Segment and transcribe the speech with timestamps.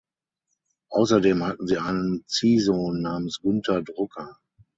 [0.89, 4.35] Außerdem hatten sie einen Ziehsohn namens Günther Drucker.